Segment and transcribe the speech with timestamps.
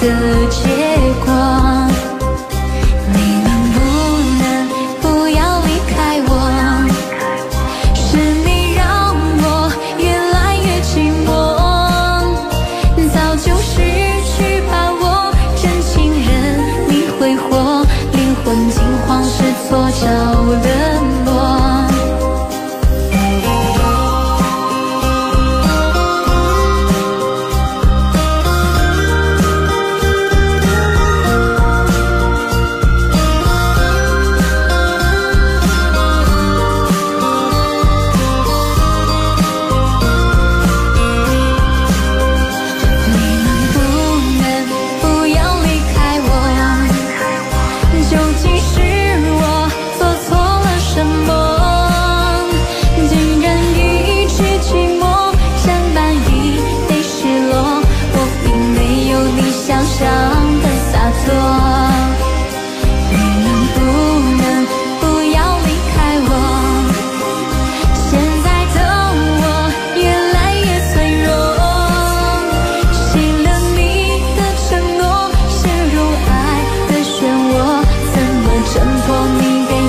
[0.00, 0.04] 的
[0.50, 0.62] 结
[1.24, 1.28] 果
[3.12, 3.76] 你能不
[4.38, 4.42] 能
[5.00, 6.30] 不要离开我？
[7.94, 8.82] 是你让
[9.42, 9.44] 我
[9.98, 11.28] 越来越寂寞
[13.12, 13.74] 早就失
[14.36, 15.02] 去把握
[15.60, 16.28] 真情人
[16.88, 21.17] 你挥霍灵魂惊慌失措着了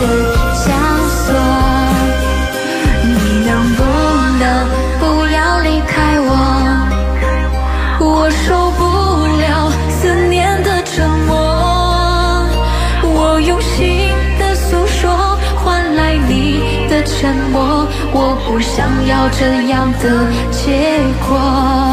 [0.00, 0.06] 的
[0.54, 0.66] 枷
[1.26, 1.34] 锁，
[3.04, 3.08] 你
[3.46, 3.78] 能不
[4.40, 4.44] 能
[4.98, 6.28] 不要离开我？
[8.00, 8.80] 我受不
[9.36, 10.00] 了思
[10.30, 11.28] 念的折磨，
[13.02, 17.86] 我用心的诉说换来你的沉默。
[18.12, 21.89] 我不想要这样的结果。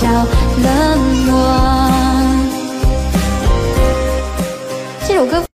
[0.00, 1.87] 小冷漠。